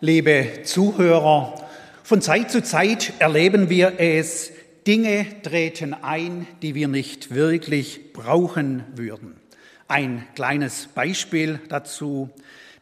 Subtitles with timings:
[0.00, 1.54] Liebe Zuhörer,
[2.04, 4.52] von Zeit zu Zeit erleben wir es,
[4.86, 9.40] Dinge treten ein, die wir nicht wirklich brauchen würden.
[9.88, 12.30] Ein kleines Beispiel dazu.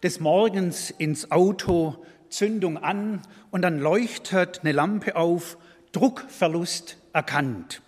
[0.03, 5.57] Des Morgens ins Auto, Zündung an und dann leuchtet eine Lampe auf,
[5.93, 7.81] Druckverlust erkannt.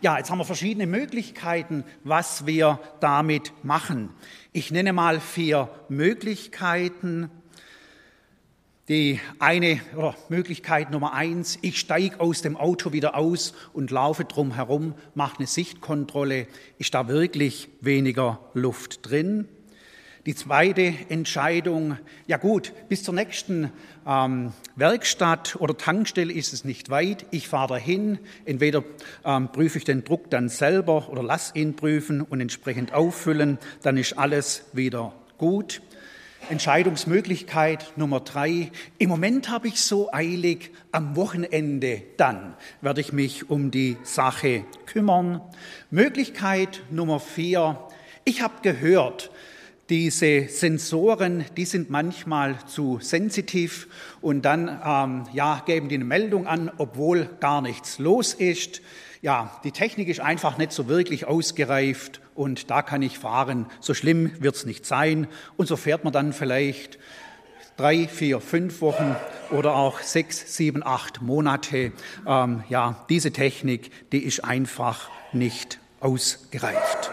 [0.00, 4.08] Ja, jetzt haben wir verschiedene Möglichkeiten, was wir damit machen.
[4.52, 7.30] Ich nenne mal vier Möglichkeiten.
[8.90, 14.26] Die eine oder Möglichkeit Nummer eins, ich steige aus dem Auto wieder aus und laufe
[14.26, 16.46] drum herum, mache eine Sichtkontrolle.
[16.76, 19.48] Ist da wirklich weniger Luft drin?
[20.26, 23.72] Die zweite Entscheidung, ja gut, bis zur nächsten
[24.06, 27.24] ähm, Werkstatt oder Tankstelle ist es nicht weit.
[27.30, 28.84] Ich fahre dahin, entweder
[29.24, 33.96] ähm, prüfe ich den Druck dann selber oder lass ihn prüfen und entsprechend auffüllen, dann
[33.96, 35.80] ist alles wieder gut.
[36.50, 38.70] Entscheidungsmöglichkeit Nummer drei.
[38.98, 44.64] Im Moment habe ich so eilig, am Wochenende dann werde ich mich um die Sache
[44.86, 45.40] kümmern.
[45.90, 47.78] Möglichkeit Nummer vier.
[48.24, 49.30] Ich habe gehört,
[49.90, 53.88] diese Sensoren, die sind manchmal zu sensitiv
[54.20, 58.80] und dann ähm, ja, geben die eine Meldung an, obwohl gar nichts los ist.
[59.20, 63.66] Ja, die Technik ist einfach nicht so wirklich ausgereift und da kann ich fahren.
[63.80, 65.28] So schlimm wird es nicht sein.
[65.56, 66.98] Und so fährt man dann vielleicht
[67.76, 69.16] drei, vier, fünf Wochen
[69.50, 71.92] oder auch sechs, sieben, acht Monate.
[72.26, 77.10] Ähm, ja, diese Technik, die ist einfach nicht ausgereift.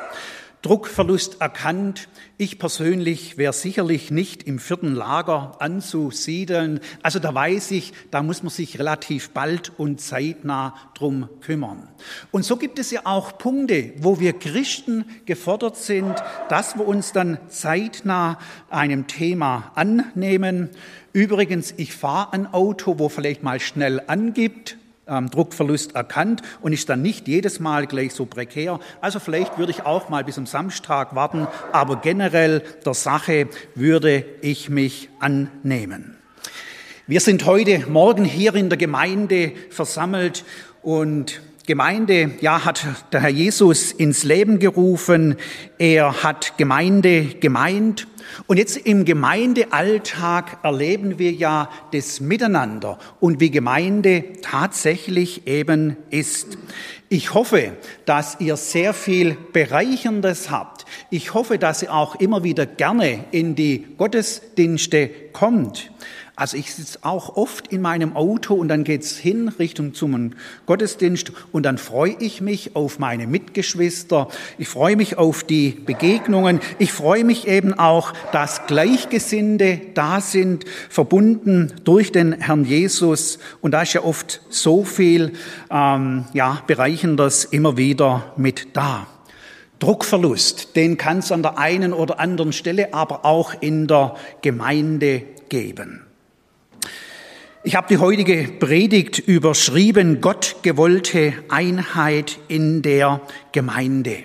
[0.62, 2.08] Druckverlust erkannt.
[2.38, 6.82] Ich persönlich wäre sicherlich nicht im vierten Lager anzusiedeln.
[7.02, 11.88] Also da weiß ich, da muss man sich relativ bald und zeitnah drum kümmern.
[12.30, 16.14] Und so gibt es ja auch Punkte, wo wir Christen gefordert sind,
[16.50, 18.38] dass wir uns dann zeitnah
[18.70, 20.70] einem Thema annehmen.
[21.12, 24.78] Übrigens, ich fahre ein Auto, wo vielleicht mal schnell angibt,
[25.12, 28.80] ähm, Druckverlust erkannt und ist dann nicht jedes Mal gleich so prekär.
[29.02, 34.26] Also vielleicht würde ich auch mal bis am Samstag warten, aber generell der Sache würde
[34.42, 36.18] ich mich annehmen.
[37.08, 40.46] Wir sind heute Morgen hier in der Gemeinde versammelt
[40.82, 45.36] und Gemeinde, ja, hat der Herr Jesus ins Leben gerufen.
[45.78, 48.08] Er hat Gemeinde gemeint.
[48.48, 56.58] Und jetzt im Gemeindealltag erleben wir ja das Miteinander und wie Gemeinde tatsächlich eben ist.
[57.10, 57.74] Ich hoffe,
[58.06, 60.86] dass ihr sehr viel Bereicherndes habt.
[61.10, 65.92] Ich hoffe, dass ihr auch immer wieder gerne in die Gottesdienste kommt.
[66.42, 70.32] Also ich sitze auch oft in meinem Auto und dann geht's hin Richtung zum
[70.66, 74.28] Gottesdienst und dann freue ich mich auf meine Mitgeschwister.
[74.58, 76.60] Ich freue mich auf die Begegnungen.
[76.80, 83.38] Ich freue mich eben auch, dass Gleichgesinnte da sind, verbunden durch den Herrn Jesus.
[83.62, 85.34] Und da ist ja oft so viel
[85.70, 89.06] ähm, ja, Bereichendes immer wieder mit da.
[89.78, 95.22] Druckverlust, den kann es an der einen oder anderen Stelle, aber auch in der Gemeinde
[95.50, 96.08] geben.
[97.64, 104.24] Ich habe die heutige Predigt überschrieben, Gott gewollte Einheit in der Gemeinde.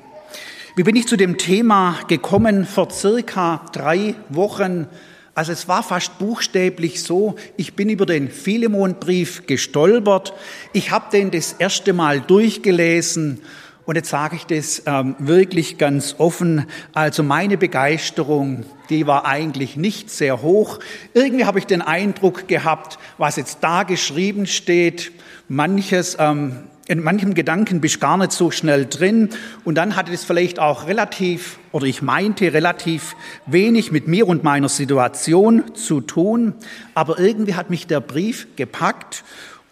[0.75, 2.65] Wie bin ich zu dem Thema gekommen?
[2.65, 4.87] Vor circa drei Wochen.
[5.35, 10.33] Also es war fast buchstäblich so, ich bin über den Philemonbrief gestolpert.
[10.73, 13.43] Ich habe den das erste Mal durchgelesen
[13.87, 16.67] und jetzt sage ich das ähm, wirklich ganz offen.
[16.93, 20.81] Also meine Begeisterung, die war eigentlich nicht sehr hoch.
[21.15, 25.13] Irgendwie habe ich den Eindruck gehabt, was jetzt da geschrieben steht,
[25.49, 29.31] manches, ähm, in manchem Gedanken bist gar nicht so schnell drin.
[29.65, 33.15] Und dann hatte es vielleicht auch relativ, oder ich meinte relativ
[33.47, 36.55] wenig mit mir und meiner Situation zu tun.
[36.95, 39.23] Aber irgendwie hat mich der Brief gepackt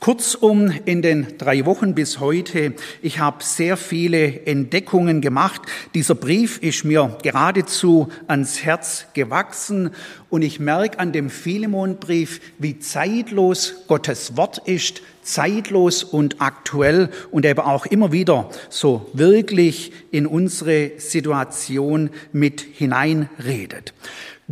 [0.04, 5.62] Kurzum, in den drei Wochen bis heute, ich habe sehr viele Entdeckungen gemacht.
[5.94, 9.92] Dieser Brief ist mir geradezu ans Herz gewachsen
[10.28, 17.46] und ich merke an dem Philemonbrief, wie zeitlos Gottes Wort ist, zeitlos und aktuell und
[17.46, 23.94] eben auch immer wieder so wirklich in unsere Situation mit hineinredet.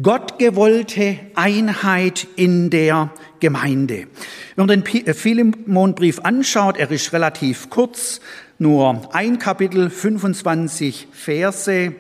[0.01, 3.13] Gott gewollte Einheit in der
[3.43, 4.07] Gemeinde.
[4.55, 8.21] Wenn man den äh, Philemonbrief anschaut, er ist relativ kurz,
[8.59, 11.93] nur ein Kapitel, 25 Verse.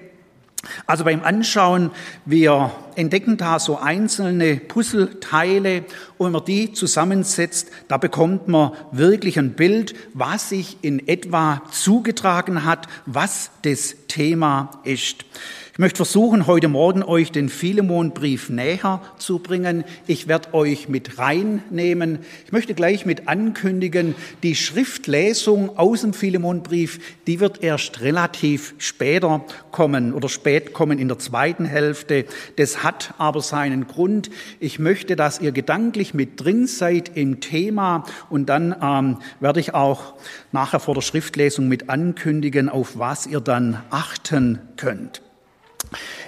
[0.86, 1.90] Also beim Anschauen,
[2.24, 5.78] wir entdecken da so einzelne Puzzleteile
[6.18, 11.62] und wenn man die zusammensetzt, da bekommt man wirklich ein Bild, was sich in etwa
[11.72, 15.24] zugetragen hat, was das Thema ist.
[15.72, 19.84] Ich möchte versuchen, heute Morgen euch den Philemonbrief näher zu bringen.
[20.06, 22.18] Ich werde euch mit reinnehmen.
[22.44, 29.46] Ich möchte gleich mit ankündigen, die Schriftlesung aus dem Philemonbrief, die wird erst relativ später
[29.70, 32.26] kommen oder spät kommen in der zweiten Hälfte.
[32.56, 34.28] Das hat aber seinen Grund.
[34.60, 39.72] Ich möchte, dass ihr gedanklich mit drin seid im Thema und dann ähm, werde ich
[39.72, 40.16] auch
[40.52, 45.22] nachher vor der Schriftlesung mit ankündigen, auf was ihr dann achten könnt.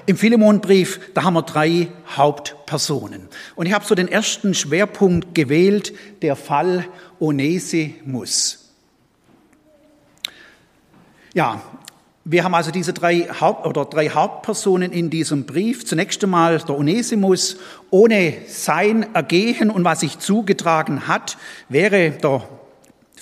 [0.07, 3.29] Im Philemonbrief, da haben wir drei Hauptpersonen.
[3.57, 6.87] Und ich habe so den ersten Schwerpunkt gewählt, der Fall
[7.21, 8.71] Onesimus.
[11.33, 11.63] Ja,
[12.27, 15.85] wir haben also diese drei, Haupt, oder drei Hauptpersonen in diesem Brief.
[15.85, 17.59] Zunächst einmal der Onesimus.
[17.91, 21.37] Ohne sein Ergehen und was sich zugetragen hat,
[21.69, 22.49] wäre der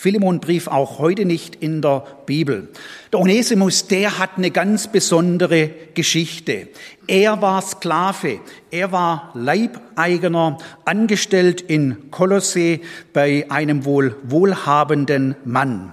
[0.02, 2.70] Philemonbrief auch heute nicht in der Bibel.
[3.12, 6.66] Der Onesimus, der hat eine ganz besondere Geschichte.
[7.06, 8.40] Er war Sklave,
[8.72, 12.80] er war Leibeigener, angestellt in Kolosse
[13.12, 15.92] bei einem wohl wohlhabenden Mann.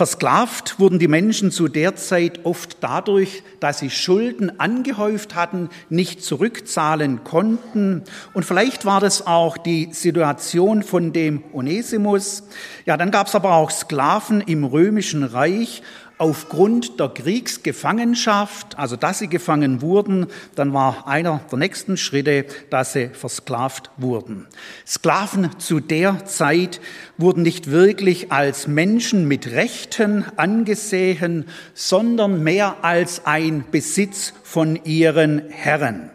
[0.00, 6.24] Versklavt wurden die Menschen zu der Zeit oft dadurch, dass sie Schulden angehäuft hatten, nicht
[6.24, 8.04] zurückzahlen konnten.
[8.32, 12.44] Und vielleicht war das auch die Situation von dem Onesimus.
[12.86, 15.82] Ja, dann gab es aber auch Sklaven im römischen Reich
[16.20, 22.92] aufgrund der Kriegsgefangenschaft, also dass sie gefangen wurden, dann war einer der nächsten Schritte, dass
[22.92, 24.46] sie versklavt wurden.
[24.86, 26.82] Sklaven zu der Zeit
[27.16, 35.48] wurden nicht wirklich als Menschen mit Rechten angesehen, sondern mehr als ein Besitz von ihren
[35.48, 36.10] Herren.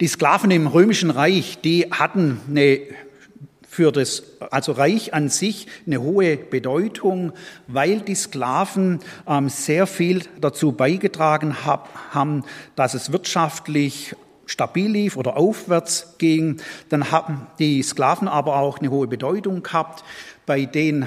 [0.00, 2.80] Die Sklaven im römischen Reich, die hatten eine
[3.72, 7.32] für das also Reich an sich eine hohe Bedeutung,
[7.68, 12.42] weil die Sklaven ähm, sehr viel dazu beigetragen hab, haben,
[12.74, 16.60] dass es wirtschaftlich stabil lief oder aufwärts ging.
[16.88, 20.02] Dann haben die Sklaven aber auch eine hohe Bedeutung gehabt
[20.46, 21.06] bei den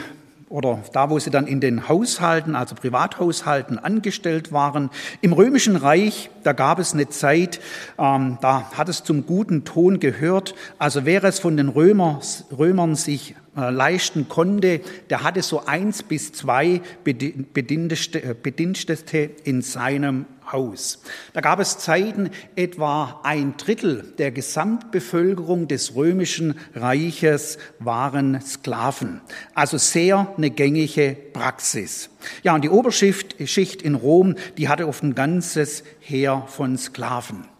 [0.53, 4.91] oder da, wo sie dann in den Haushalten, also Privathaushalten angestellt waren.
[5.21, 7.59] Im Römischen Reich, da gab es eine Zeit,
[7.97, 10.53] ähm, da hat es zum guten Ton gehört.
[10.77, 12.21] Also wer es von den Römer,
[12.55, 21.01] Römern sich leisten konnte, der hatte so eins bis zwei Bedienstete äh, in seinem Haus.
[21.33, 29.21] Da gab es Zeiten, etwa ein Drittel der Gesamtbevölkerung des römischen Reiches waren Sklaven.
[29.53, 32.09] Also sehr eine gängige Praxis.
[32.43, 37.52] Ja, und die Oberschicht in Rom, die hatte oft ein ganzes Heer von Sklaven.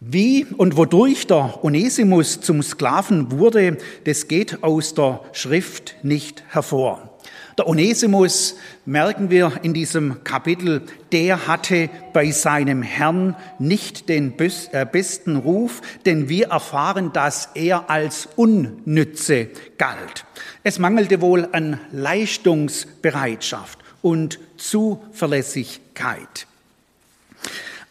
[0.00, 7.16] Wie und wodurch der Onesimus zum Sklaven wurde, das geht aus der Schrift nicht hervor.
[7.56, 10.82] Der Onesimus, merken wir in diesem Kapitel,
[11.12, 17.88] der hatte bei seinem Herrn nicht den äh, besten Ruf, denn wir erfahren, dass er
[17.88, 19.48] als Unnütze
[19.78, 20.26] galt.
[20.62, 26.46] Es mangelte wohl an Leistungsbereitschaft und Zuverlässigkeit.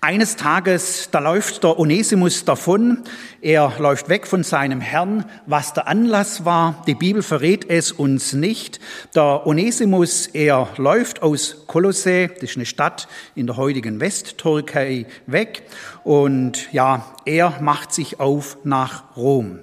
[0.05, 2.99] Eines Tages, da läuft der Onesimus davon,
[3.41, 5.25] er läuft weg von seinem Herrn.
[5.47, 8.79] Was der Anlass war, die Bibel verrät es uns nicht.
[9.15, 15.63] Der Onesimus, er läuft aus Kolosse, das ist eine Stadt in der heutigen Westtürkei, weg
[16.03, 19.57] und ja, er macht sich auf nach Rom.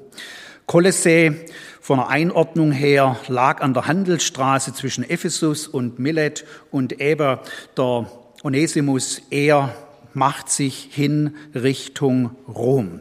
[0.66, 1.36] Kolosse
[1.80, 7.38] von der Einordnung her lag an der Handelsstraße zwischen Ephesus und Milet und eben
[7.76, 8.10] der
[8.42, 9.72] Onesimus, er
[10.14, 13.00] macht sich hin Richtung Rom.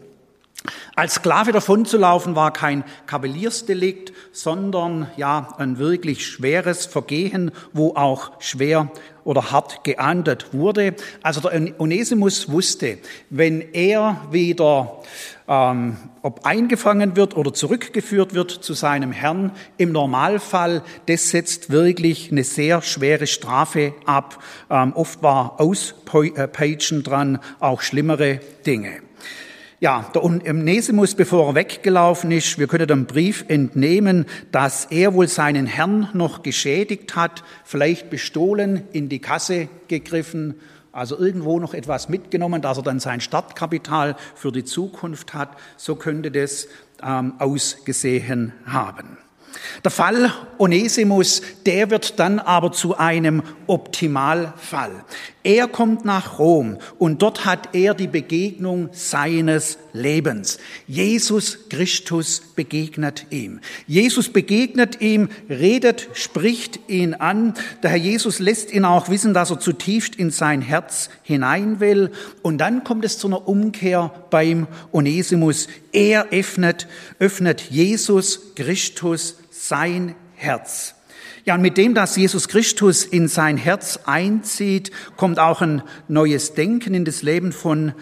[0.95, 8.91] Als Sklave davonzulaufen war kein Kavaliersdelikt, sondern ja ein wirklich schweres Vergehen, wo auch schwer
[9.23, 10.95] oder hart geahndet wurde.
[11.21, 12.97] Also der Onesimus wusste,
[13.29, 15.01] wenn er wieder
[15.47, 22.31] ähm, ob eingefangen wird oder zurückgeführt wird zu seinem Herrn, im Normalfall, das setzt wirklich
[22.31, 24.41] eine sehr schwere Strafe ab.
[24.69, 29.01] Ähm, oft war Auspeitschen dran, auch schlimmere Dinge.
[29.81, 35.27] Ja, der Onesimus, bevor er weggelaufen ist, wir können dem Brief entnehmen, dass er wohl
[35.27, 40.53] seinen Herrn noch geschädigt hat, vielleicht bestohlen, in die Kasse gegriffen,
[40.91, 45.57] also irgendwo noch etwas mitgenommen, dass er dann sein Startkapital für die Zukunft hat.
[45.77, 46.67] So könnte das
[47.01, 49.17] ähm, ausgesehen haben.
[49.83, 55.03] Der Fall Onesimus, der wird dann aber zu einem Optimalfall.
[55.43, 60.59] Er kommt nach Rom und dort hat er die Begegnung seines Lebens.
[60.85, 63.59] Jesus Christus begegnet ihm.
[63.87, 67.55] Jesus begegnet ihm, redet, spricht ihn an.
[67.81, 72.11] Der Herr Jesus lässt ihn auch wissen, dass er zutiefst in sein Herz hinein will.
[72.43, 75.67] Und dann kommt es zu einer Umkehr beim Onesimus.
[75.91, 80.95] Er öffnet, öffnet Jesus Christus sein Herz.
[81.45, 86.55] Ja, und mit dem, dass Jesus Christus in sein Herz einzieht, kommt auch ein neues
[86.55, 87.93] Denken in das Leben von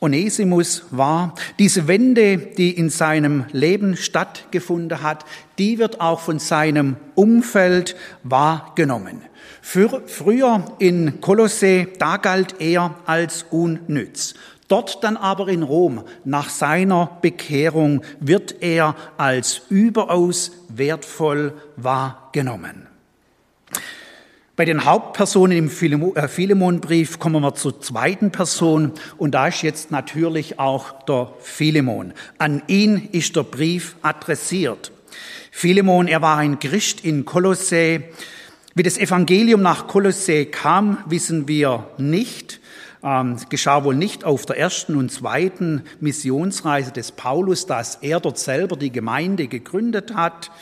[0.00, 1.34] Onesimus war.
[1.58, 5.24] Diese Wende, die in seinem Leben stattgefunden hat,
[5.58, 7.94] die wird auch von seinem Umfeld
[8.24, 9.22] wahrgenommen.
[9.62, 14.34] Für, früher in Kolosse, da galt er als unnütz.
[14.70, 22.86] Dort dann aber in Rom, nach seiner Bekehrung, wird er als überaus wertvoll wahrgenommen.
[24.54, 29.90] Bei den Hauptpersonen im äh, Philemonbrief kommen wir zur zweiten Person und da ist jetzt
[29.90, 32.12] natürlich auch der Philemon.
[32.38, 34.92] An ihn ist der Brief adressiert.
[35.50, 38.02] Philemon, er war ein Christ in Kolossä.
[38.72, 42.60] Wie das Evangelium nach Kolossä kam, wissen wir nicht.
[43.02, 48.38] Ähm, geschah wohl nicht auf der ersten und zweiten Missionsreise des Paulus, dass er dort
[48.38, 50.52] selber die Gemeinde gegründet hat.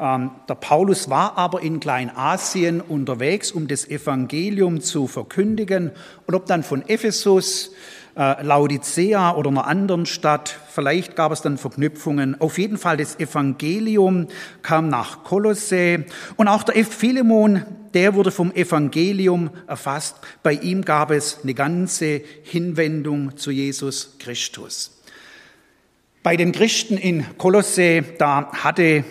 [0.00, 5.90] Ähm, der Paulus war aber in Kleinasien unterwegs, um das Evangelium zu verkündigen.
[6.26, 7.72] Und ob dann von Ephesus
[8.18, 10.58] äh, Laodicea oder einer anderen Stadt.
[10.68, 12.40] Vielleicht gab es dann Verknüpfungen.
[12.40, 14.26] Auf jeden Fall das Evangelium
[14.62, 16.00] kam nach Kolossä
[16.36, 17.62] und auch der Philemon,
[17.94, 20.16] der wurde vom Evangelium erfasst.
[20.42, 25.00] Bei ihm gab es eine ganze Hinwendung zu Jesus Christus.
[26.24, 29.04] Bei den Christen in Kolossä, da hatte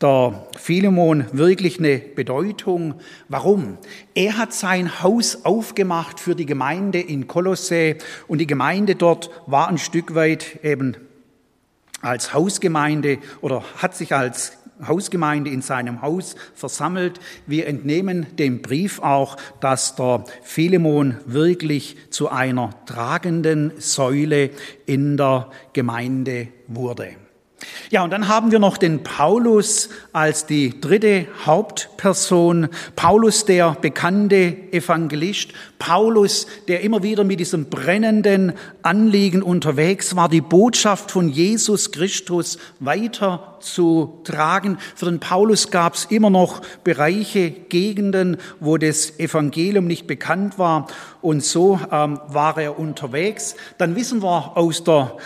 [0.00, 2.94] der Philemon wirklich eine Bedeutung.
[3.28, 3.78] Warum?
[4.14, 9.68] Er hat sein Haus aufgemacht für die Gemeinde in Kolossä und die Gemeinde dort war
[9.68, 10.96] ein Stück weit eben
[12.00, 14.52] als Hausgemeinde oder hat sich als
[14.86, 17.20] Hausgemeinde in seinem Haus versammelt.
[17.46, 24.50] Wir entnehmen dem Brief auch, dass der Philemon wirklich zu einer tragenden Säule
[24.86, 27.19] in der Gemeinde wurde.
[27.90, 32.68] Ja, und dann haben wir noch den Paulus als die dritte Hauptperson.
[32.96, 35.50] Paulus, der bekannte Evangelist.
[35.78, 38.52] Paulus, der immer wieder mit diesem brennenden
[38.82, 44.78] Anliegen unterwegs war, die Botschaft von Jesus Christus weiter zu tragen.
[44.96, 50.86] Für den Paulus gab es immer noch Bereiche, Gegenden, wo das Evangelium nicht bekannt war.
[51.22, 53.54] Und so ähm, war er unterwegs.
[53.78, 55.16] Dann wissen wir aus der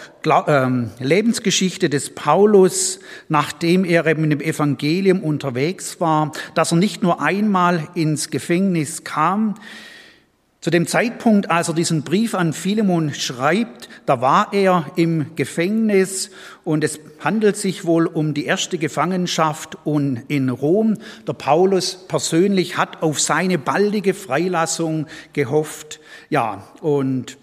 [0.47, 7.21] ähm, Lebensgeschichte des Paulus, nachdem er eben im Evangelium unterwegs war, dass er nicht nur
[7.21, 9.55] einmal ins Gefängnis kam,
[10.65, 16.31] zu dem Zeitpunkt, als er diesen Brief an Philemon schreibt, da war er im Gefängnis
[16.65, 20.97] und es handelt sich wohl um die erste Gefangenschaft in Rom.
[21.29, 26.01] Der Paulus persönlich hat auf seine baldige Freilassung gehofft.
[26.31, 27.37] Ja, und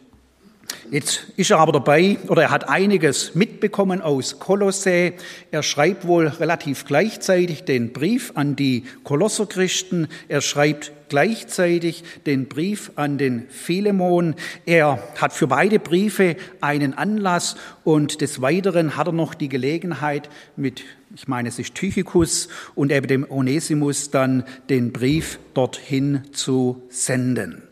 [0.90, 5.12] Jetzt ist er aber dabei, oder er hat einiges mitbekommen aus Kolossä.
[5.52, 10.08] Er schreibt wohl relativ gleichzeitig den Brief an die Kolosserchristen.
[10.28, 14.34] Er schreibt gleichzeitig den Brief an den Philemon.
[14.66, 20.30] Er hat für beide Briefe einen Anlass und des Weiteren hat er noch die Gelegenheit
[20.56, 26.82] mit, ich meine, es ist Tychicus und eben dem Onesimus dann den Brief dorthin zu
[26.88, 27.64] senden.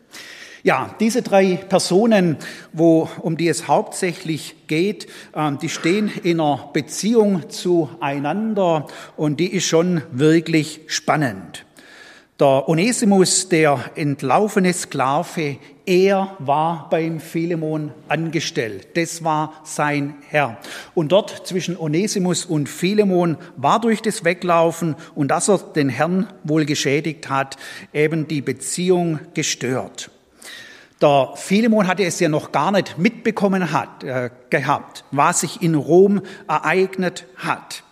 [0.62, 2.36] Ja, diese drei Personen,
[2.74, 9.50] wo, um die es hauptsächlich geht, ähm, die stehen in einer Beziehung zueinander und die
[9.50, 11.64] ist schon wirklich spannend.
[12.40, 18.96] Der Onesimus, der entlaufene Sklave, er war beim Philemon angestellt.
[18.96, 20.56] Das war sein Herr.
[20.94, 26.28] Und dort zwischen Onesimus und Philemon war durch das Weglaufen und dass er den Herrn
[26.42, 27.58] wohl geschädigt hat,
[27.92, 30.10] eben die Beziehung gestört.
[31.02, 35.74] Der Philemon hatte es ja noch gar nicht mitbekommen hat, äh, gehabt, was sich in
[35.74, 37.82] Rom ereignet hat.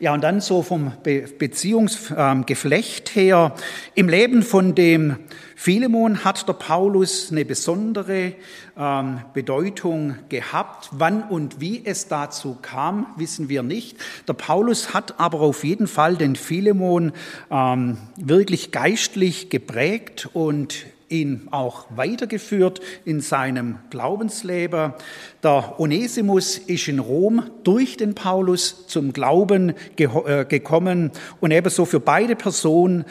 [0.00, 3.54] Ja, und dann so vom Be Beziehungsgeflecht äh, her.
[3.94, 5.16] Im Leben von dem
[5.56, 8.34] Philemon hat der Paulus eine besondere
[8.78, 10.90] ähm, Bedeutung gehabt.
[10.92, 13.96] Wann und wie es dazu kam, wissen wir nicht.
[14.28, 17.12] Der Paulus hat aber auf jeden Fall den Philemon
[17.50, 24.92] ähm, wirklich geistlich geprägt und ihn auch weitergeführt in seinem Glaubensleben.
[25.42, 31.10] Der Onesimus ist in Rom durch den Paulus zum Glauben äh, gekommen
[31.40, 33.04] und ebenso für beide Personen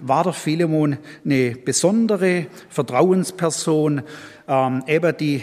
[0.00, 4.02] war der Philemon eine besondere Vertrauensperson,
[4.48, 5.42] ähm, eben die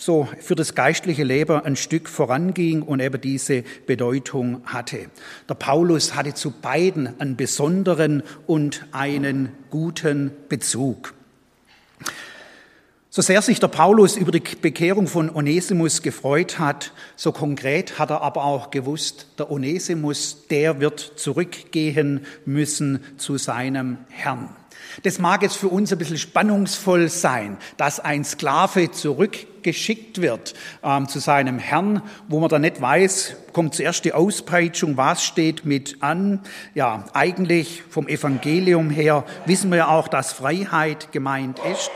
[0.00, 5.06] so für das geistliche Leben ein Stück voranging und eben diese Bedeutung hatte.
[5.48, 11.14] Der Paulus hatte zu beiden einen besonderen und einen guten Bezug.
[13.18, 18.10] So sehr sich der Paulus über die Bekehrung von Onesimus gefreut hat, so konkret hat
[18.10, 24.50] er aber auch gewusst, der Onesimus, der wird zurückgehen müssen zu seinem Herrn.
[25.02, 31.08] Das mag jetzt für uns ein bisschen spannungsvoll sein, dass ein Sklave zurückgeschickt wird ähm,
[31.08, 36.02] zu seinem Herrn, wo man dann nicht weiß, kommt zuerst die Auspeitschung, was steht mit
[36.02, 36.40] an.
[36.74, 41.90] Ja, eigentlich vom Evangelium her wissen wir ja auch, dass Freiheit gemeint ist.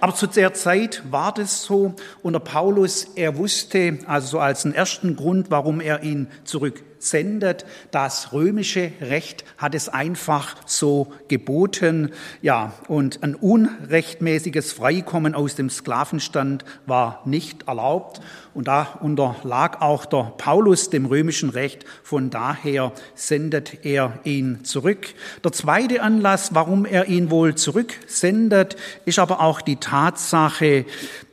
[0.00, 1.94] Aber zu der Zeit war das so.
[2.22, 7.64] Und der Paulus, er wusste, also so als einen ersten Grund, warum er ihn zurücksendet,
[7.90, 12.12] das römische Recht hat es einfach so geboten.
[12.42, 18.20] Ja, und ein unrechtmäßiges Freikommen aus dem Sklavenstand war nicht erlaubt.
[18.56, 21.84] Und da unterlag auch der Paulus dem römischen Recht.
[22.02, 25.08] Von daher sendet er ihn zurück.
[25.44, 30.86] Der zweite Anlass, warum er ihn wohl zurücksendet, ist aber auch die Tatsache,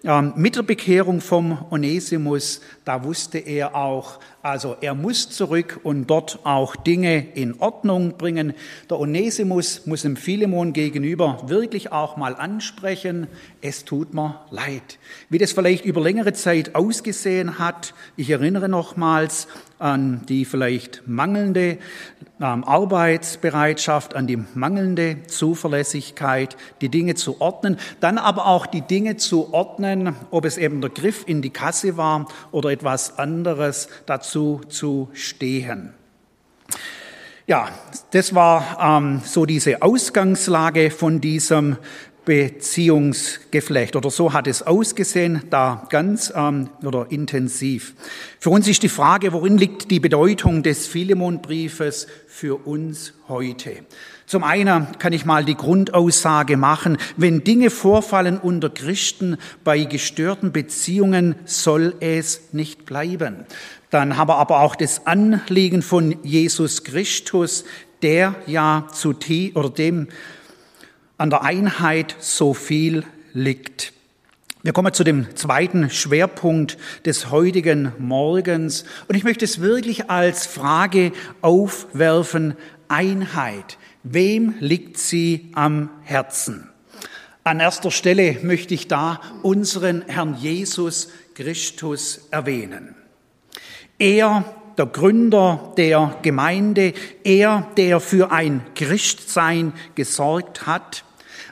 [0.06, 6.08] ähm, mit der Bekehrung vom Onesimus, da wusste er auch, also er muss zurück und
[6.08, 8.54] dort auch Dinge in Ordnung bringen.
[8.90, 13.28] Der Onesimus muss dem Philemon gegenüber wirklich auch mal ansprechen,
[13.62, 15.00] es tut mir leid.
[15.30, 17.13] Wie das vielleicht über längere Zeit ausgesehen
[17.60, 19.48] hat, ich erinnere nochmals
[19.80, 21.78] an die vielleicht mangelnde
[22.42, 29.18] ähm, Arbeitsbereitschaft, an die mangelnde Zuverlässigkeit, die Dinge zu ordnen, dann aber auch die Dinge
[29.18, 34.62] zu ordnen, ob es eben der Griff in die Kasse war oder etwas anderes, dazu
[34.70, 35.94] zu stehen.
[37.46, 37.68] Ja,
[38.12, 41.76] das war ähm, so diese Ausgangslage von diesem
[42.26, 47.94] Beziehungsgeflecht oder so hat es ausgesehen, da ganz ähm, oder intensiv.
[48.40, 53.78] Für uns ist die Frage, worin liegt die Bedeutung des Philemonbriefes für uns heute?
[54.26, 60.54] Zum einen kann ich mal die Grundaussage machen, wenn Dinge vorfallen unter Christen bei gestörten
[60.54, 63.46] Beziehungen, soll es nicht bleiben.
[63.90, 67.66] Dann haben wir aber auch das Anliegen von Jesus Christus,
[68.02, 69.14] der ja zu
[69.54, 70.08] oder dem
[71.18, 73.94] an der Einheit so viel liegt.
[74.64, 80.46] Wir kommen zu dem zweiten Schwerpunkt des heutigen Morgens und ich möchte es wirklich als
[80.46, 82.56] Frage aufwerfen,
[82.88, 83.78] Einheit.
[84.04, 86.70] Wem liegt sie am Herzen?
[87.44, 92.96] An erster Stelle möchte ich da unseren Herrn Jesus Christus erwähnen.
[94.00, 94.46] Er
[94.78, 101.04] der Gründer der Gemeinde, er, der für ein Christsein gesorgt hat.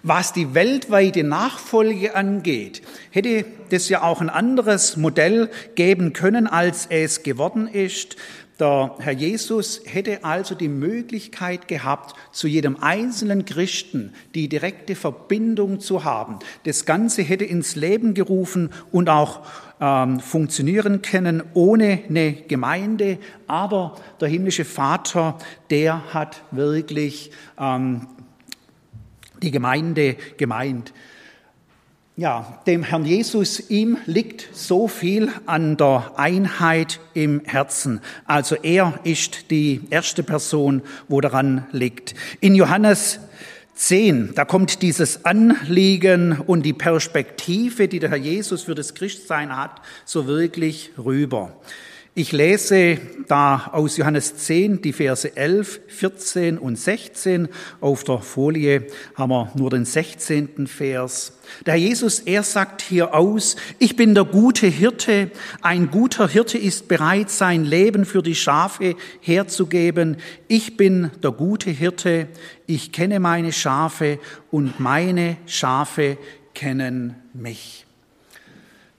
[0.04, 2.82] Was die weltweite Nachfolge angeht,
[3.12, 8.16] hätte das ja auch ein anderes Modell geben können, als es geworden ist.
[8.60, 15.80] Der Herr Jesus hätte also die Möglichkeit gehabt, zu jedem einzelnen Christen die direkte Verbindung
[15.80, 16.38] zu haben.
[16.66, 19.42] Das Ganze hätte ins Leben gerufen und auch
[19.82, 23.18] ähm, funktionieren können ohne eine Gemeinde.
[23.48, 25.38] Aber der himmlische Vater,
[25.70, 28.08] der hat wirklich ähm,
[29.42, 30.94] die Gemeinde gemeint.
[32.18, 38.02] Ja, dem Herrn Jesus, ihm liegt so viel an der Einheit im Herzen.
[38.26, 42.14] Also er ist die erste Person, wo daran liegt.
[42.42, 43.22] In Johannes
[43.74, 49.56] 10, da kommt dieses Anliegen und die Perspektive, die der Herr Jesus für das Christsein
[49.56, 51.54] hat, so wirklich rüber.
[52.14, 52.98] Ich lese
[53.30, 57.48] da aus Johannes 10 die Verse 11, 14 und 16.
[57.80, 60.68] Auf der Folie haben wir nur den 16.
[60.68, 61.32] Vers.
[61.66, 65.32] Der Herr Jesus, er sagt hier aus, ich bin der gute Hirte.
[65.62, 70.18] Ein guter Hirte ist bereit, sein Leben für die Schafe herzugeben.
[70.50, 72.28] Ich bin der gute Hirte.
[72.68, 74.20] Ich kenne meine Schafe
[74.52, 76.18] und meine Schafe
[76.54, 77.86] kennen mich.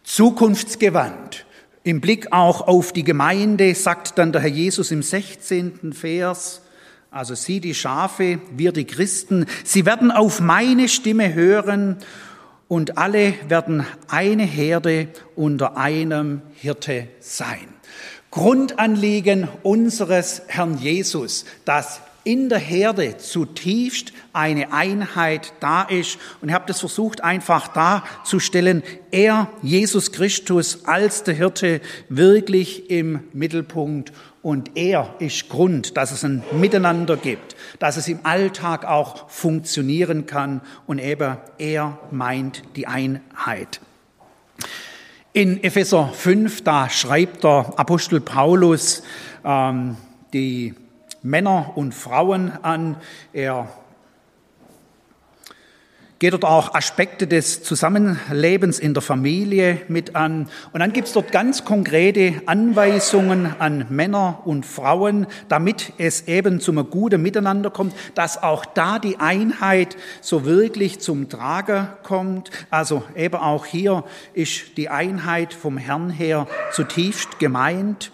[0.03, 1.45] Zukunftsgewandt
[1.85, 5.93] im Blick auch auf die Gemeinde sagt dann der Herr Jesus im 16.
[5.93, 6.63] Vers,
[7.11, 11.99] also Sie die Schafe, wir die Christen, Sie werden auf meine Stimme hören
[12.69, 17.69] und alle werden eine Herde unter einem Hirte sein.
[18.31, 26.19] Grundanliegen unseres Herrn Jesus, dass in der Herde zutiefst eine Einheit da ist.
[26.41, 33.21] Und ich habe das versucht einfach darzustellen, er, Jesus Christus als der Hirte, wirklich im
[33.33, 34.13] Mittelpunkt.
[34.43, 40.27] Und er ist Grund, dass es ein Miteinander gibt, dass es im Alltag auch funktionieren
[40.27, 40.61] kann.
[40.87, 43.81] Und eben er meint die Einheit.
[45.33, 49.03] In Epheser 5, da schreibt der Apostel Paulus
[49.45, 49.97] ähm,
[50.33, 50.75] die
[51.23, 52.97] Männer und Frauen an.
[53.33, 53.69] Er
[56.23, 60.49] geht dort auch Aspekte des Zusammenlebens in der Familie mit an.
[60.73, 66.61] Und dann gibt es dort ganz konkrete Anweisungen an Männer und Frauen, damit es eben
[66.61, 72.53] zum guten Miteinander kommt, dass auch da die Einheit so wirklich zum Tragen kommt.
[72.71, 78.13] Also eben auch hier ist die Einheit vom Herrn her zutiefst gemeint.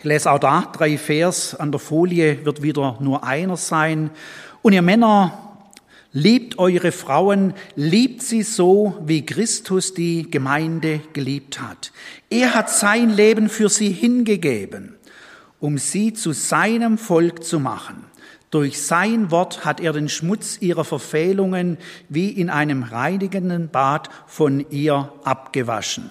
[0.00, 4.08] Ich lese auch da drei Vers an der Folie, wird wieder nur einer sein.
[4.62, 5.46] Und ihr Männer,
[6.12, 11.92] Liebt eure Frauen, liebt sie so, wie Christus die Gemeinde geliebt hat.
[12.30, 14.96] Er hat sein Leben für sie hingegeben,
[15.60, 18.06] um sie zu seinem Volk zu machen.
[18.50, 24.66] Durch sein Wort hat er den Schmutz ihrer Verfehlungen wie in einem reinigenden Bad von
[24.70, 26.10] ihr abgewaschen.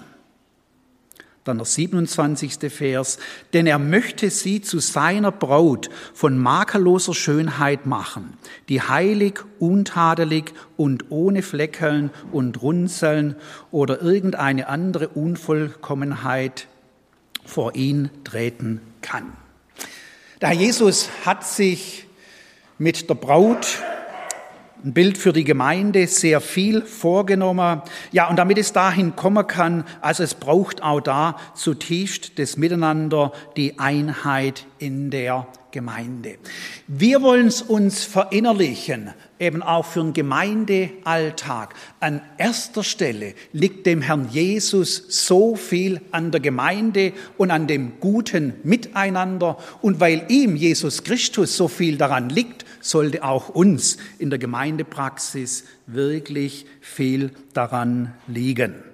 [1.49, 2.71] Dann der 27.
[2.71, 3.17] Vers.
[3.53, 8.37] Denn er möchte sie zu seiner Braut von makelloser Schönheit machen,
[8.69, 13.35] die heilig, untadelig und ohne Fleckeln und Runzeln
[13.71, 16.67] oder irgendeine andere Unvollkommenheit
[17.45, 19.33] vor ihn treten kann.
[20.41, 22.05] Der Herr Jesus hat sich
[22.77, 23.79] mit der Braut
[24.83, 27.81] ein Bild für die Gemeinde, sehr viel vorgenommen.
[28.11, 33.33] Ja, und damit es dahin kommen kann, also es braucht auch da zutiefst das Miteinander,
[33.57, 36.37] die Einheit in der Gemeinde.
[36.87, 41.75] Wir wollen es uns verinnerlichen, eben auch für den Gemeindealltag.
[41.99, 47.99] An erster Stelle liegt dem Herrn Jesus so viel an der Gemeinde und an dem
[47.99, 49.57] guten Miteinander.
[49.81, 55.65] Und weil ihm Jesus Christus so viel daran liegt, sollte auch uns in der Gemeindepraxis
[55.85, 58.88] wirklich viel daran liegen.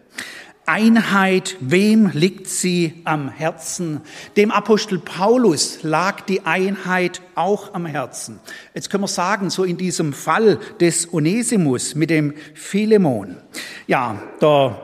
[0.67, 4.01] Einheit, wem liegt sie am Herzen?
[4.35, 8.39] Dem Apostel Paulus lag die Einheit auch am Herzen.
[8.73, 13.37] Jetzt können wir sagen, so in diesem Fall des Onesimus mit dem Philemon.
[13.85, 14.81] Ja, der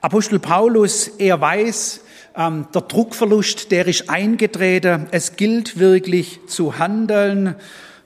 [0.00, 2.00] Apostel Paulus, er weiß,
[2.34, 5.08] ähm, der Druckverlust, der ist eingetreten.
[5.10, 7.56] Es gilt wirklich zu handeln.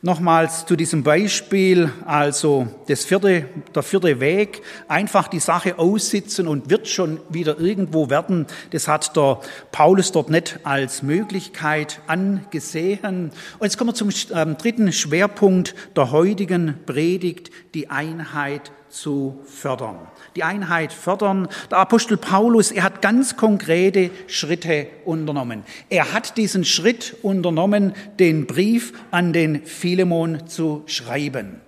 [0.03, 6.69] Nochmals zu diesem Beispiel, also das vierte, der vierte Weg, einfach die Sache aussitzen und
[6.69, 8.47] wird schon wieder irgendwo werden.
[8.71, 9.41] Das hat der
[9.73, 13.31] Paulus dort nicht als Möglichkeit angesehen.
[13.59, 19.99] Und jetzt kommen wir zum ähm, dritten Schwerpunkt der heutigen Predigt, die Einheit zu fördern
[20.37, 21.49] die Einheit fördern.
[21.71, 25.65] Der Apostel Paulus, er hat ganz konkrete Schritte unternommen.
[25.89, 31.61] Er hat diesen Schritt unternommen, den Brief an den Philemon zu schreiben.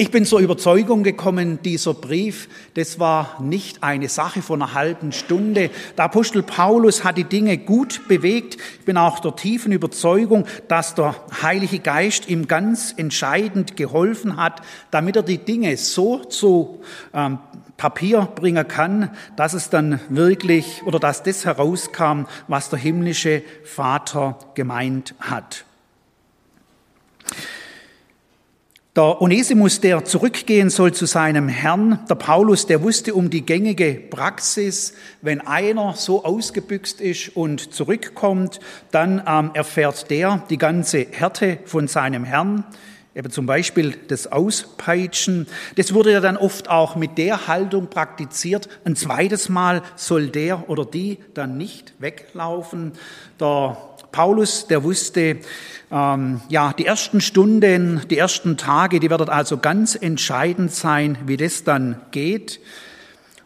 [0.00, 5.12] Ich bin zur Überzeugung gekommen, dieser Brief, das war nicht eine Sache von einer halben
[5.12, 5.68] Stunde.
[5.98, 8.56] Der Apostel Paulus hat die Dinge gut bewegt.
[8.78, 14.62] Ich bin auch der tiefen Überzeugung, dass der Heilige Geist ihm ganz entscheidend geholfen hat,
[14.90, 16.80] damit er die Dinge so zu
[17.12, 17.38] ähm,
[17.76, 24.38] Papier bringen kann, dass es dann wirklich oder dass das herauskam, was der himmlische Vater
[24.54, 25.66] gemeint hat.
[28.96, 33.94] Der Onesimus, der zurückgehen soll zu seinem Herrn, der Paulus, der wusste um die gängige
[33.94, 38.58] Praxis, wenn einer so ausgebüxt ist und zurückkommt,
[38.90, 42.64] dann ähm, erfährt der die ganze Härte von seinem Herrn.
[43.14, 45.46] Eben zum Beispiel das Auspeitschen.
[45.76, 48.68] Das wurde ja dann oft auch mit der Haltung praktiziert.
[48.84, 52.92] Ein zweites Mal soll der oder die dann nicht weglaufen.
[53.38, 53.76] Der
[54.12, 55.38] Paulus, der wusste,
[55.90, 61.36] ähm, ja, die ersten Stunden, die ersten Tage, die werden also ganz entscheidend sein, wie
[61.36, 62.60] das dann geht.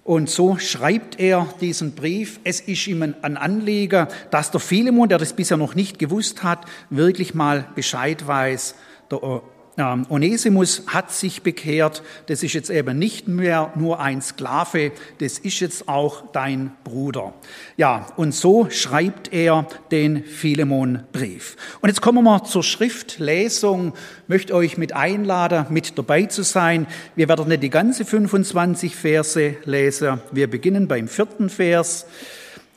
[0.04, 2.38] Und so schreibt er diesen Brief.
[2.44, 6.66] Es ist ihm ein Anliegen, dass der Philemon, der das bisher noch nicht gewusst hat,
[6.90, 8.74] wirklich mal Bescheid weiß.
[9.10, 9.42] Der
[9.76, 15.38] ähm, Onesimus hat sich bekehrt, das ist jetzt eben nicht mehr nur ein Sklave, das
[15.38, 17.34] ist jetzt auch dein Bruder.
[17.76, 21.56] Ja, und so schreibt er den Philemon-Brief.
[21.80, 23.94] Und jetzt kommen wir zur Schriftlesung.
[24.22, 26.86] Ich möchte euch mit einladen, mit dabei zu sein.
[27.16, 30.20] Wir werden nicht die ganze 25 Verse lesen.
[30.30, 32.06] Wir beginnen beim vierten Vers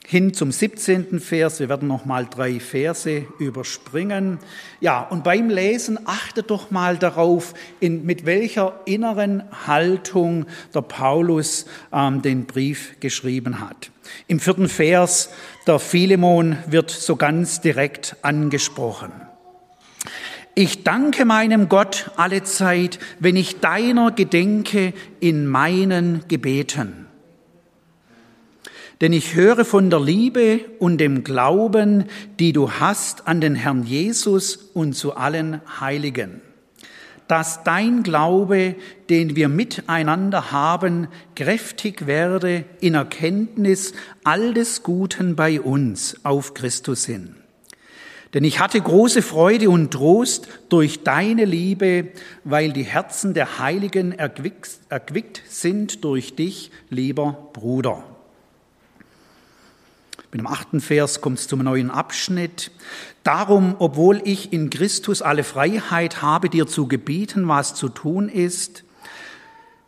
[0.10, 1.20] hin zum 17.
[1.20, 1.60] Vers.
[1.60, 4.39] Wir werden noch mal drei Verse überspringen.
[4.80, 11.65] Ja, und beim Lesen achtet doch mal darauf, in, mit welcher inneren Haltung der Paulus
[11.91, 13.91] ähm, den Brief geschrieben hat.
[14.28, 15.30] Im vierten Vers,
[15.67, 19.12] der Philemon wird so ganz direkt angesprochen.
[20.56, 27.07] Ich danke meinem Gott alle Zeit, wenn ich deiner gedenke in meinen Gebeten.
[29.02, 32.06] Denn ich höre von der Liebe und dem Glauben,
[32.40, 36.42] die du hast an den Herrn Jesus und zu allen Heiligen,
[37.28, 38.76] dass dein Glaube,
[39.10, 47.06] den wir miteinander haben, kräftig werde in Erkenntnis all des Guten bei uns auf Christus
[47.06, 47.36] hin.
[48.34, 52.10] Denn ich hatte große Freude und Trost durch deine Liebe,
[52.44, 58.17] weil die Herzen der Heiligen erquickt, sind durch dich, lieber Bruder.
[60.32, 62.72] Mit dem achten Vers kommt es zum neuen Abschnitt.
[63.24, 68.84] Darum, obwohl ich in Christus alle Freiheit habe, dir zu gebieten, was zu tun ist,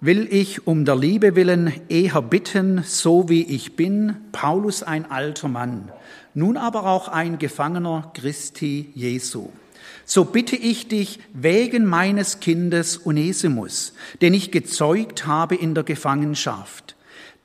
[0.02, 5.50] will ich um der Liebe willen eher bitten, so wie ich bin, Paulus ein alter
[5.50, 5.92] Mann,
[6.34, 9.50] nun aber auch ein Gefangener Christi Jesu.
[10.06, 16.96] So bitte ich dich wegen meines Kindes Onesimus, den ich gezeugt habe in der Gefangenschaft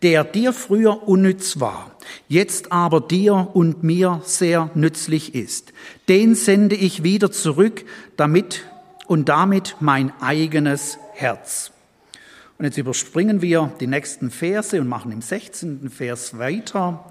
[0.04, 1.90] der dir früher unnütz war,
[2.28, 5.72] jetzt aber dir und mir sehr nützlich ist.
[6.08, 7.86] Den sende ich wieder zurück,
[8.18, 8.66] damit
[9.06, 11.72] und damit mein eigenes Herz.
[12.58, 15.88] Und jetzt überspringen wir die nächsten Verse und machen im 16.
[15.88, 17.10] Vers weiter.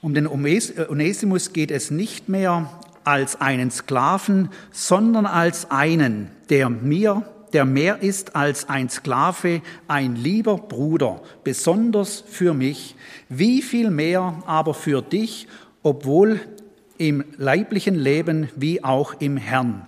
[0.00, 2.70] Um den Onesimus geht es nicht mehr
[3.04, 7.22] als einen Sklaven, sondern als einen, der mir
[7.52, 12.94] der mehr ist als ein Sklave, ein lieber Bruder, besonders für mich,
[13.28, 15.48] wie viel mehr aber für dich,
[15.82, 16.40] obwohl
[16.98, 19.86] im leiblichen Leben wie auch im Herrn.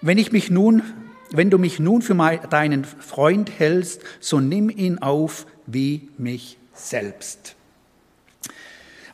[0.00, 0.82] Wenn ich mich nun,
[1.30, 2.14] wenn du mich nun für
[2.50, 7.56] deinen Freund hältst, so nimm ihn auf wie mich selbst.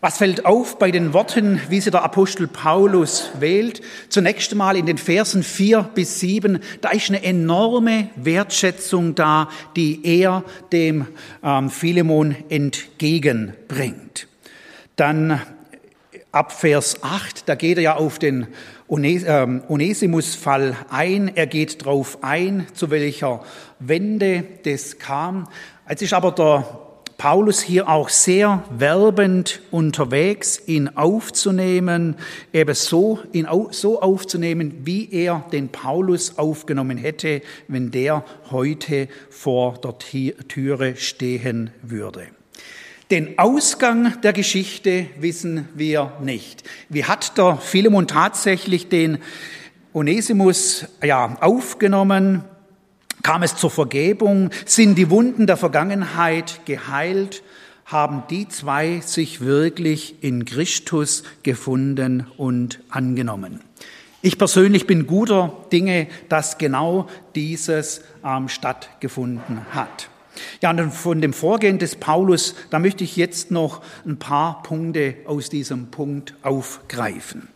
[0.00, 3.80] Was fällt auf bei den Worten, wie sie der Apostel Paulus wählt?
[4.08, 10.00] Zunächst einmal in den Versen vier bis sieben, da ist eine enorme Wertschätzung da, die
[10.04, 11.08] er dem
[11.42, 14.28] ähm, Philemon entgegenbringt.
[14.94, 15.40] Dann
[16.30, 18.46] ab Vers acht, da geht er ja auf den
[18.88, 21.32] ähm, Onesimus-Fall ein.
[21.34, 23.42] Er geht drauf ein, zu welcher
[23.80, 25.48] Wende das kam.
[25.84, 26.88] Als ist aber der
[27.18, 32.14] Paulus hier auch sehr werbend unterwegs, ihn aufzunehmen,
[32.52, 39.74] eben so, ihn so aufzunehmen, wie er den Paulus aufgenommen hätte, wenn der heute vor
[39.78, 42.28] der Türe stehen würde.
[43.11, 46.62] Den Ausgang der Geschichte wissen wir nicht.
[46.88, 49.18] Wie hat der Philemon tatsächlich den
[49.92, 52.44] Onesimus ja, aufgenommen?
[53.22, 54.50] Kam es zur Vergebung?
[54.64, 57.42] Sind die Wunden der Vergangenheit geheilt?
[57.85, 63.61] Haben die zwei sich wirklich in Christus gefunden und angenommen?
[64.20, 70.09] Ich persönlich bin guter Dinge, dass genau dieses ähm, stattgefunden hat.
[70.61, 75.16] Ja, und von dem Vorgehen des Paulus, da möchte ich jetzt noch ein paar Punkte
[75.24, 77.48] aus diesem Punkt aufgreifen.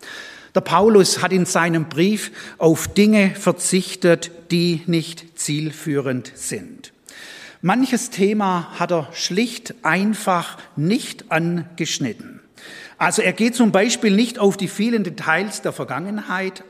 [0.55, 6.93] Der Paulus hat in seinem Brief auf Dinge verzichtet, die nicht zielführend sind.
[7.63, 12.41] Manches Thema hat er schlicht einfach nicht angeschnitten.
[12.99, 16.65] Also er geht zum Beispiel nicht auf die vielen Details der Vergangenheit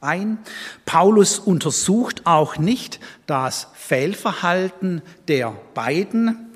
[0.00, 0.38] ein.
[0.84, 6.52] Paulus untersucht auch nicht das Fehlverhalten der beiden.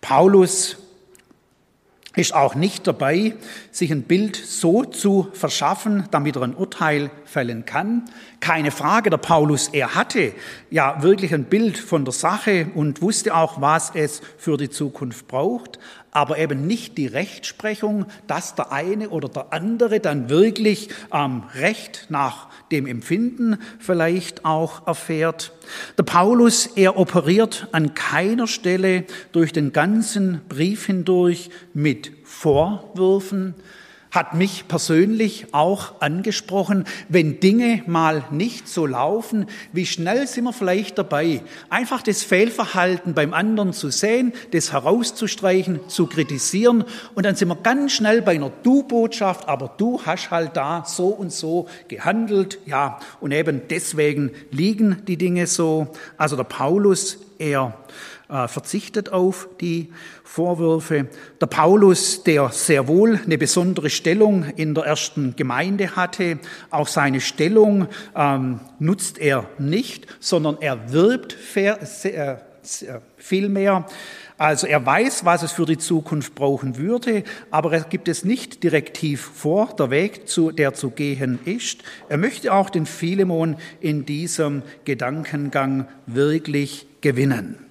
[0.00, 0.76] Paulus
[2.14, 3.34] ist auch nicht dabei,
[3.70, 8.04] sich ein Bild so zu verschaffen, damit er ein Urteil fällen kann.
[8.40, 10.32] Keine Frage, der Paulus, er hatte
[10.70, 15.26] ja wirklich ein Bild von der Sache und wusste auch, was es für die Zukunft
[15.26, 15.78] braucht,
[16.12, 22.06] aber eben nicht die Rechtsprechung, dass der eine oder der andere dann wirklich ähm, Recht
[22.10, 25.52] nach dem Empfinden vielleicht auch erfährt.
[25.98, 33.54] Der Paulus, er operiert an keiner Stelle durch den ganzen Brief hindurch mit Vorwürfen,
[34.12, 40.52] hat mich persönlich auch angesprochen, wenn Dinge mal nicht so laufen, wie schnell sind wir
[40.52, 47.36] vielleicht dabei, einfach das Fehlverhalten beim anderen zu sehen, das herauszustreichen, zu kritisieren und dann
[47.36, 51.66] sind wir ganz schnell bei einer Du-Botschaft, aber du hast halt da so und so
[51.88, 55.88] gehandelt, ja, und eben deswegen liegen die Dinge so.
[56.18, 57.74] Also der Paulus, er
[58.48, 59.92] verzichtet auf die
[60.24, 61.08] Vorwürfe.
[61.40, 66.38] Der Paulus, der sehr wohl eine besondere Stellung in der ersten Gemeinde hatte,
[66.70, 71.36] auch seine Stellung ähm, nutzt er nicht, sondern er wirbt
[73.16, 73.86] vielmehr.
[74.38, 78.64] Also er weiß, was es für die Zukunft brauchen würde, aber er gibt es nicht
[78.64, 81.82] direktiv vor, der Weg, zu, der zu gehen ist.
[82.08, 87.61] Er möchte auch den Philemon in diesem Gedankengang wirklich gewinnen.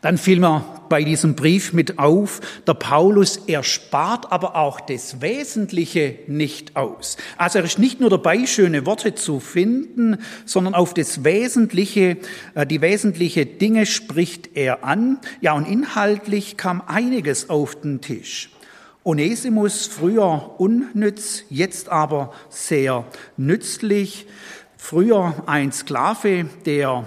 [0.00, 5.20] Dann fiel mir bei diesem Brief mit auf, der Paulus, er spart aber auch das
[5.20, 7.16] Wesentliche nicht aus.
[7.36, 12.18] Also er ist nicht nur dabei, schöne Worte zu finden, sondern auf das Wesentliche,
[12.54, 15.18] äh, die wesentliche Dinge spricht er an.
[15.40, 18.50] Ja, und inhaltlich kam einiges auf den Tisch.
[19.04, 23.04] Onesimus, früher unnütz, jetzt aber sehr
[23.36, 24.26] nützlich.
[24.76, 27.04] Früher ein Sklave, der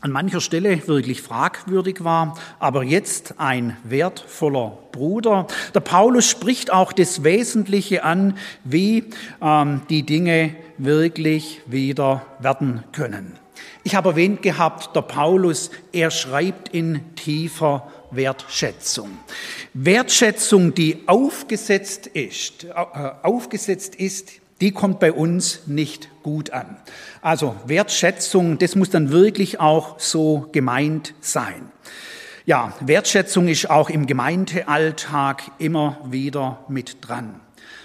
[0.00, 5.46] an mancher Stelle wirklich fragwürdig war, aber jetzt ein wertvoller Bruder.
[5.74, 9.04] Der Paulus spricht auch das Wesentliche an, wie
[9.42, 13.38] ähm, die Dinge wirklich wieder werden können.
[13.82, 19.10] Ich habe erwähnt gehabt, der Paulus, er schreibt in tiefer Wertschätzung.
[19.74, 22.70] Wertschätzung, die aufgesetzt ist, äh,
[23.22, 26.76] aufgesetzt ist die kommt bei uns nicht gut an.
[27.22, 31.70] Also Wertschätzung, das muss dann wirklich auch so gemeint sein.
[32.46, 37.40] Ja, Wertschätzung ist auch im Gemeindealltag immer wieder mit dran.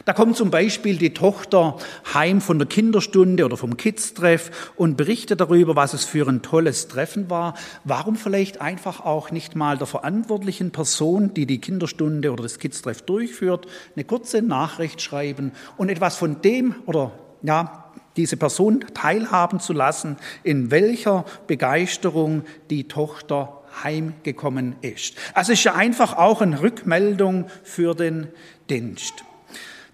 [0.06, 1.78] Da kommt zum Beispiel die Tochter
[2.13, 6.88] heim von der Kinderstunde oder vom Kids-Treff und berichtet darüber, was es für ein tolles
[6.88, 7.56] Treffen war.
[7.86, 13.02] Warum vielleicht einfach auch nicht mal der verantwortlichen Person, die die Kinderstunde oder das Kids-Treff
[13.02, 13.65] durchführt,
[13.96, 20.18] eine kurze Nachricht schreiben und etwas von dem oder ja, diese Person teilhaben zu lassen,
[20.44, 25.15] in welcher Begeisterung die Tochter heimgekommen ist.
[25.34, 28.28] Also es ist ja einfach auch eine Rückmeldung für den
[28.70, 29.26] Dienst.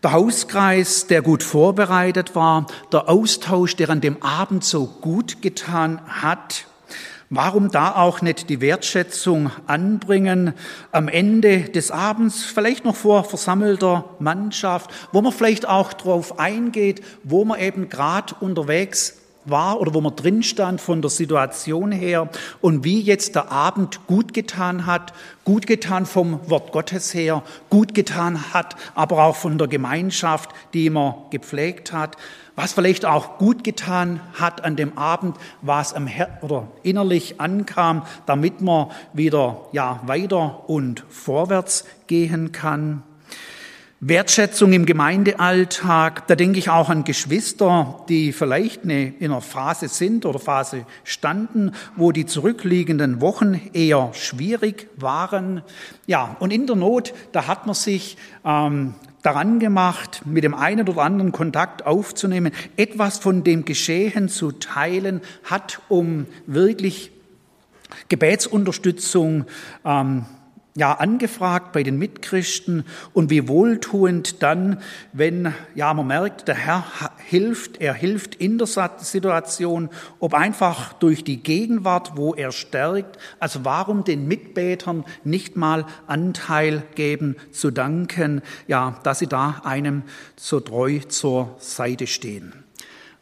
[0.03, 6.01] Der Hauskreis, der gut vorbereitet war, der Austausch, der an dem Abend so gut getan
[6.07, 6.65] hat,
[7.33, 10.53] Warum da auch nicht die Wertschätzung anbringen?
[10.91, 17.01] Am Ende des Abends, vielleicht noch vor versammelter Mannschaft, wo man vielleicht auch drauf eingeht,
[17.23, 22.29] wo man eben gerade unterwegs war oder wo man drin stand von der Situation her
[22.61, 27.93] und wie jetzt der Abend gut getan hat, gut getan vom Wort Gottes her, gut
[27.93, 32.17] getan hat, aber auch von der Gemeinschaft, die man gepflegt hat,
[32.55, 38.03] was vielleicht auch gut getan hat an dem Abend, was am Her oder innerlich ankam,
[38.25, 43.03] damit man wieder ja weiter und vorwärts gehen kann.
[44.03, 50.25] Wertschätzung im Gemeindealltag, da denke ich auch an Geschwister, die vielleicht in einer Phase sind
[50.25, 55.61] oder Phase standen, wo die zurückliegenden Wochen eher schwierig waren.
[56.07, 60.89] Ja, und in der Not, da hat man sich ähm, daran gemacht, mit dem einen
[60.89, 67.11] oder anderen Kontakt aufzunehmen, etwas von dem Geschehen zu teilen, hat um wirklich
[68.09, 69.45] Gebetsunterstützung
[69.85, 70.25] ähm,
[70.75, 74.81] ja, angefragt bei den Mitchristen und wie wohltuend dann,
[75.11, 76.85] wenn, ja, man merkt, der Herr
[77.17, 83.65] hilft, er hilft in der Situation, ob einfach durch die Gegenwart, wo er stärkt, also
[83.65, 90.03] warum den Mitbetern nicht mal Anteil geben, zu danken, ja, dass sie da einem
[90.37, 92.53] so treu zur Seite stehen.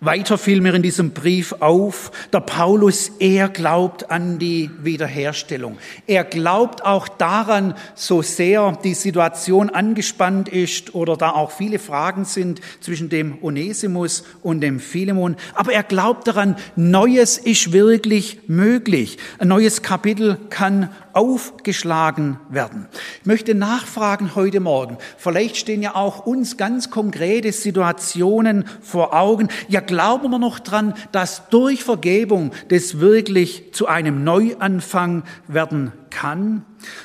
[0.01, 5.77] Weiter fiel mir in diesem Brief auf, der Paulus, er glaubt an die Wiederherstellung.
[6.07, 12.23] Er glaubt auch daran, so sehr die Situation angespannt ist oder da auch viele Fragen
[12.23, 15.35] sind zwischen dem Onesimus und dem Philemon.
[15.53, 19.17] Aber er glaubt daran, Neues ist wirklich möglich.
[19.37, 20.87] Ein neues Kapitel kann
[21.19, 22.87] aufgeschlagen werden.
[23.19, 24.97] Ich möchte nachfragen heute Morgen.
[25.17, 29.49] Vielleicht stehen ja auch uns ganz konkrete Situationen vor Augen.
[29.67, 36.63] Ja, glauben wir noch dran, dass durch Vergebung das wirklich zu einem Neuanfang werden kann?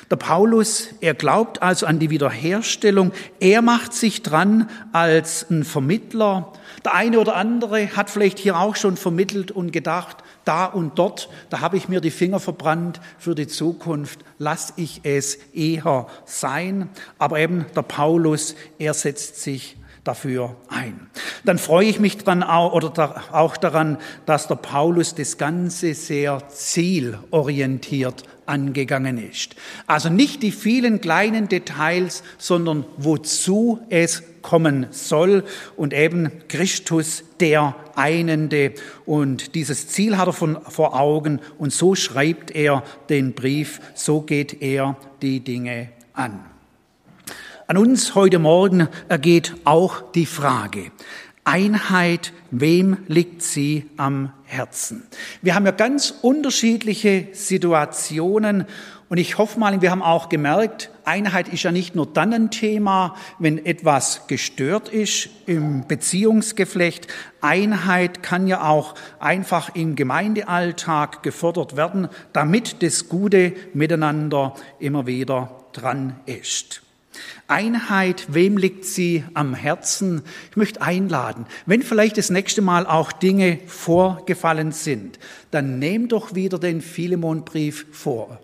[0.09, 3.11] Der Paulus, er glaubt also an die Wiederherstellung.
[3.41, 6.53] Er macht sich dran als ein Vermittler.
[6.85, 11.29] Der eine oder andere hat vielleicht hier auch schon vermittelt und gedacht, da und dort,
[11.49, 16.89] da habe ich mir die Finger verbrannt für die Zukunft, lass ich es eher sein.
[17.17, 21.09] Aber eben der Paulus, er setzt sich dafür ein.
[21.43, 26.47] Dann freue ich mich dran auch, oder auch daran, dass der Paulus das Ganze sehr
[26.49, 29.55] zielorientiert angegangen ist.
[29.87, 35.43] Also nicht die vielen kleinen Details, sondern wozu es kommen soll
[35.75, 38.73] und eben Christus der Einende.
[39.07, 44.21] Und dieses Ziel hat er von, vor Augen und so schreibt er den Brief, so
[44.21, 46.45] geht er die Dinge an.
[47.65, 50.91] An uns heute Morgen ergeht auch die Frage,
[51.43, 55.03] Einheit, wem liegt sie am Herzen?
[55.41, 58.65] Wir haben ja ganz unterschiedliche Situationen
[59.07, 62.49] und ich hoffe mal, wir haben auch gemerkt, Einheit ist ja nicht nur dann ein
[62.49, 67.07] Thema, wenn etwas gestört ist im Beziehungsgeflecht.
[67.39, 75.51] Einheit kann ja auch einfach im Gemeindealltag gefordert werden, damit das gute Miteinander immer wieder
[75.73, 76.81] dran ist.
[77.47, 80.23] Einheit, wem liegt sie am Herzen?
[80.49, 85.19] Ich möchte einladen, wenn vielleicht das nächste Mal auch Dinge vorgefallen sind,
[85.51, 88.39] dann nehmt doch wieder den Philemonbrief vor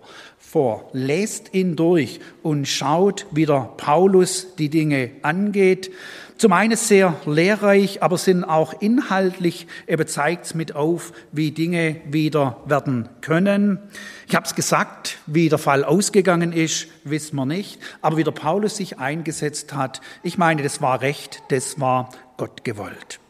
[0.52, 5.92] vor, lest ihn durch und schaut, wie der Paulus die Dinge angeht.
[6.36, 12.02] Zum einen sehr lehrreich, aber sind auch inhaltlich, er zeigt es mit auf, wie Dinge
[12.10, 13.80] wieder werden können.
[14.28, 18.32] Ich habe es gesagt, wie der Fall ausgegangen ist, wissen wir nicht, aber wie der
[18.32, 23.22] Paulus sich eingesetzt hat, ich meine, das war recht, das war Gott gewollt.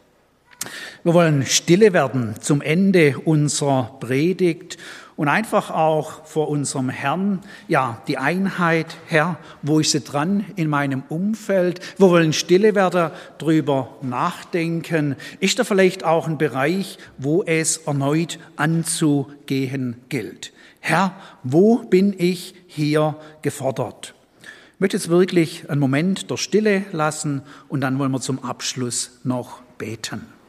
[1.03, 4.78] Wir wollen stille werden zum Ende unserer Predigt
[5.16, 10.70] und einfach auch vor unserem Herrn, ja, die Einheit, Herr, wo ist sie dran in
[10.70, 11.80] meinem Umfeld?
[11.99, 15.16] Wir wollen stille werden, drüber nachdenken.
[15.39, 20.53] Ist da vielleicht auch ein Bereich, wo es erneut anzugehen gilt?
[20.80, 24.16] Herr, wo bin ich hier gefordert?
[24.41, 29.20] Ich möchte jetzt wirklich einen Moment der Stille lassen und dann wollen wir zum Abschluss
[29.24, 30.40] noch beten.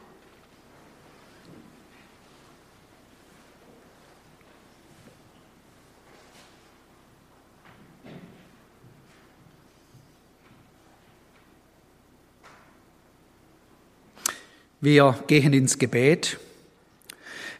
[14.83, 16.39] Wir gehen ins Gebet.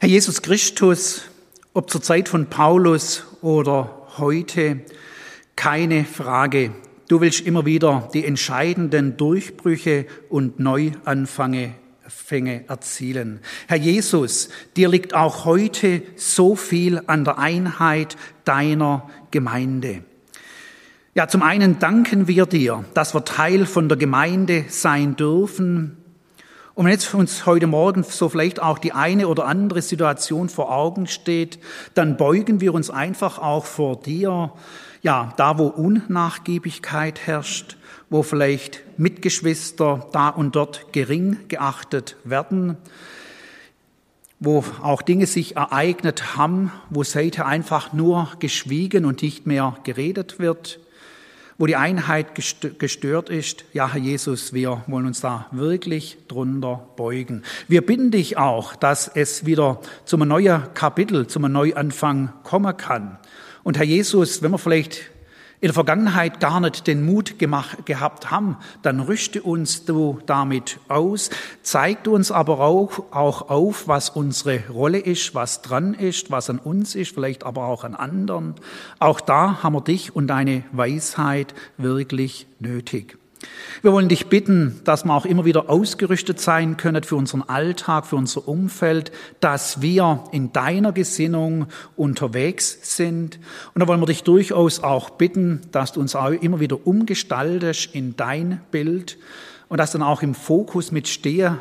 [0.02, 1.22] Herr Jesus Christus,
[1.74, 4.82] ob zur Zeit von Paulus oder heute,
[5.56, 6.72] keine Frage.
[7.08, 11.76] Du willst immer wieder die entscheidenden Durchbrüche und Neuanfänge
[12.68, 13.40] erzielen.
[13.70, 20.04] Herr Jesus, dir liegt auch heute so viel an der Einheit deiner Gemeinde.
[21.16, 26.03] Ja, zum einen danken wir dir, dass wir Teil von der Gemeinde sein dürfen,
[26.76, 30.72] und wenn jetzt uns heute Morgen so vielleicht auch die eine oder andere Situation vor
[30.72, 31.60] Augen steht,
[31.94, 34.52] dann beugen wir uns einfach auch vor dir,
[35.04, 37.78] ja, da wo Unnachgiebigkeit herrscht,
[38.10, 42.78] wo vielleicht Mitgeschwister da und dort gering geachtet werden,
[44.40, 50.40] wo auch Dinge sich ereignet haben, wo seither einfach nur geschwiegen und nicht mehr geredet
[50.40, 50.80] wird
[51.58, 53.66] wo die Einheit gestört ist.
[53.74, 57.44] Ja, Herr Jesus, wir wollen uns da wirklich drunter beugen.
[57.68, 63.18] Wir bitten dich auch, dass es wieder zum neuen Kapitel, zum Neuanfang kommen kann.
[63.64, 65.13] Und Herr Jesus, wenn wir vielleicht
[65.64, 70.78] in der Vergangenheit gar nicht den Mut gemacht, gehabt haben, dann rüste uns du damit
[70.90, 71.30] aus,
[71.62, 76.50] zeig du uns aber auch, auch auf, was unsere Rolle ist, was dran ist, was
[76.50, 78.56] an uns ist, vielleicht aber auch an anderen.
[79.00, 83.18] Auch da haben wir dich und deine Weisheit wirklich nötig.
[83.82, 88.06] Wir wollen dich bitten, dass wir auch immer wieder ausgerüstet sein können für unseren Alltag,
[88.06, 93.40] für unser Umfeld, dass wir in deiner Gesinnung unterwegs sind.
[93.74, 97.94] Und da wollen wir dich durchaus auch bitten, dass du uns auch immer wieder umgestaltest
[97.94, 99.18] in dein Bild
[99.68, 101.60] und dass dann auch im Fokus mitstehe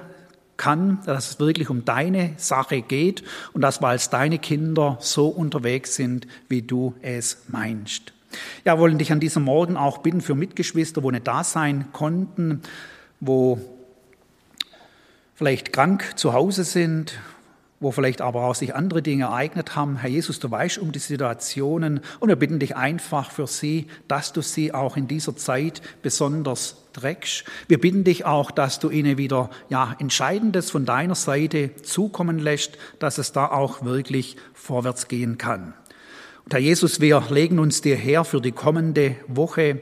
[0.57, 5.27] kann, dass es wirklich um deine Sache geht und dass wir als deine Kinder so
[5.27, 8.13] unterwegs sind, wie du es meinst.
[8.65, 12.63] Ja, wollen dich an diesem Morgen auch bitten für Mitgeschwister, wo nicht da sein konnten,
[13.21, 13.59] wo
[15.35, 17.19] vielleicht krank zu Hause sind,
[17.83, 19.97] wo vielleicht aber auch sich andere Dinge ereignet haben.
[19.97, 24.33] Herr Jesus, du weißt um die Situationen und wir bitten dich einfach für sie, dass
[24.33, 27.45] du sie auch in dieser Zeit besonders trägst.
[27.67, 32.79] Wir bitten dich auch, dass du ihnen wieder ja, Entscheidendes von deiner Seite zukommen lässt,
[33.01, 35.75] dass es da auch wirklich vorwärts gehen kann.
[36.45, 39.81] Und Herr Jesus, wir legen uns dir her für die kommende Woche.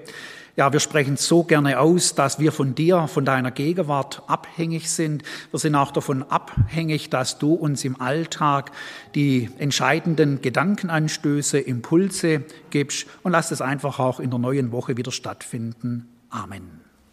[0.57, 5.23] Ja, wir sprechen so gerne aus, dass wir von dir, von deiner Gegenwart abhängig sind.
[5.51, 8.73] Wir sind auch davon abhängig, dass du uns im Alltag
[9.15, 15.13] die entscheidenden Gedankenanstöße, Impulse gibst und lass es einfach auch in der neuen Woche wieder
[15.13, 16.09] stattfinden.
[16.29, 16.80] Amen.